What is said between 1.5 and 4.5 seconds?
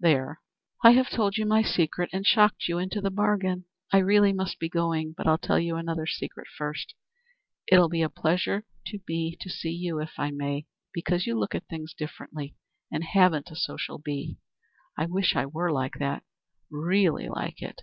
secret and shocked you into the bargain. I really